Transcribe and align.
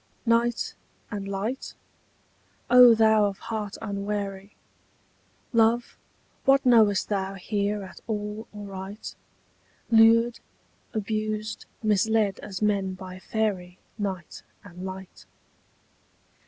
Night 0.25 0.73
and 1.11 1.27
light? 1.27 1.75
O 2.71 2.95
thou 2.95 3.25
of 3.25 3.37
heart 3.37 3.77
unwary, 3.83 4.55
Love, 5.53 5.95
what 6.43 6.65
knowest 6.65 7.07
thou 7.09 7.35
here 7.35 7.83
at 7.83 7.99
all 8.07 8.47
aright, 8.51 9.13
Lured, 9.91 10.39
abused, 10.91 11.67
misled 11.83 12.39
as 12.39 12.63
men 12.63 12.95
by 12.95 13.19
fairy 13.19 13.77
Night 13.99 14.41
and 14.63 14.83
light? 14.83 15.27